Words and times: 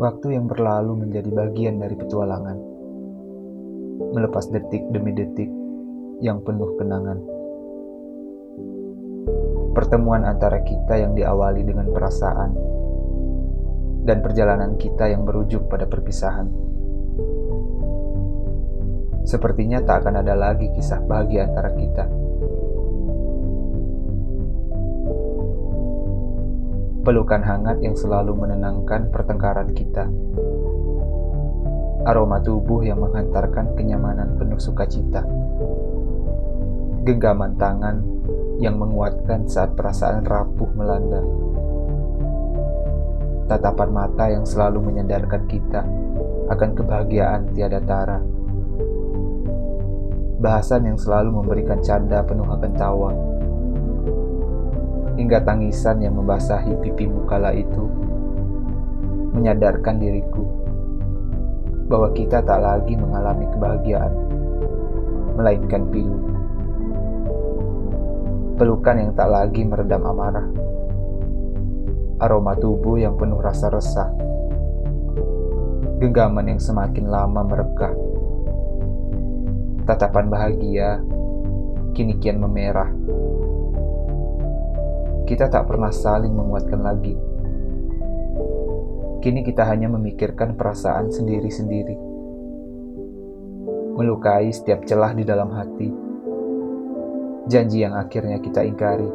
Waktu 0.00 0.40
yang 0.40 0.48
berlalu 0.48 1.04
menjadi 1.04 1.28
bagian 1.28 1.76
dari 1.76 1.92
petualangan, 1.92 2.56
melepas 4.16 4.48
detik 4.48 4.88
demi 4.88 5.12
detik 5.12 5.52
yang 6.24 6.40
penuh 6.40 6.80
kenangan. 6.80 7.20
Pertemuan 9.76 10.24
antara 10.24 10.64
kita 10.64 10.96
yang 10.96 11.12
diawali 11.12 11.60
dengan 11.68 11.92
perasaan 11.92 12.50
dan 14.08 14.24
perjalanan 14.24 14.80
kita 14.80 15.12
yang 15.12 15.28
berujung 15.28 15.68
pada 15.68 15.84
perpisahan. 15.84 16.48
Sepertinya 19.28 19.84
tak 19.84 20.08
akan 20.08 20.24
ada 20.24 20.32
lagi 20.32 20.72
kisah 20.72 21.04
bahagia 21.04 21.52
antara 21.52 21.68
kita. 21.76 22.08
Pelukan 27.02 27.42
hangat 27.42 27.82
yang 27.82 27.98
selalu 27.98 28.30
menenangkan 28.30 29.10
pertengkaran 29.10 29.74
kita. 29.74 30.06
Aroma 32.06 32.38
tubuh 32.38 32.86
yang 32.86 33.02
menghantarkan 33.02 33.74
kenyamanan 33.74 34.38
penuh 34.38 34.62
sukacita. 34.62 35.26
Genggaman 37.02 37.58
tangan 37.58 38.06
yang 38.62 38.78
menguatkan 38.78 39.50
saat 39.50 39.74
perasaan 39.74 40.22
rapuh 40.22 40.70
melanda. 40.78 41.26
Tatapan 43.50 43.90
mata 43.90 44.30
yang 44.30 44.46
selalu 44.46 44.94
menyadarkan 44.94 45.42
kita 45.50 45.82
akan 46.54 46.70
kebahagiaan 46.70 47.50
tiada 47.50 47.82
tara. 47.82 48.22
Bahasan 50.38 50.86
yang 50.86 50.98
selalu 51.02 51.34
memberikan 51.34 51.82
canda 51.82 52.22
penuh 52.22 52.46
akan 52.46 52.72
tawa 52.78 53.10
hingga 55.16 55.44
tangisan 55.44 56.00
yang 56.00 56.16
membasahi 56.16 56.80
pipimu 56.80 57.28
kala 57.28 57.52
itu 57.52 57.84
menyadarkan 59.32 60.00
diriku 60.00 60.44
bahwa 61.88 62.08
kita 62.16 62.40
tak 62.40 62.60
lagi 62.60 62.96
mengalami 62.96 63.44
kebahagiaan, 63.52 64.12
melainkan 65.36 65.84
pilu. 65.92 66.20
Pelukan 68.56 68.96
yang 68.96 69.12
tak 69.12 69.28
lagi 69.28 69.64
meredam 69.66 70.04
amarah, 70.06 70.46
aroma 72.22 72.56
tubuh 72.56 72.96
yang 72.96 73.18
penuh 73.20 73.40
rasa 73.40 73.68
resah, 73.68 74.08
genggaman 76.00 76.56
yang 76.56 76.60
semakin 76.62 77.10
lama 77.10 77.42
merekah, 77.44 77.92
tatapan 79.84 80.30
bahagia 80.30 81.02
kini 81.92 82.16
kian 82.22 82.40
memerah 82.40 82.88
kita 85.32 85.48
tak 85.48 85.64
pernah 85.64 85.88
saling 85.88 86.28
menguatkan 86.28 86.84
lagi. 86.84 87.16
Kini 89.24 89.40
kita 89.40 89.64
hanya 89.64 89.88
memikirkan 89.88 90.60
perasaan 90.60 91.08
sendiri-sendiri, 91.08 91.96
melukai 93.96 94.52
setiap 94.52 94.84
celah 94.84 95.16
di 95.16 95.24
dalam 95.24 95.48
hati. 95.56 95.88
Janji 97.48 97.80
yang 97.80 97.96
akhirnya 97.96 98.44
kita 98.44 98.60
ingkari 98.60 99.08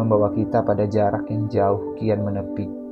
membawa 0.00 0.32
kita 0.32 0.64
pada 0.64 0.88
jarak 0.88 1.28
yang 1.28 1.44
jauh 1.52 1.92
kian 2.00 2.24
menepi. 2.24 2.87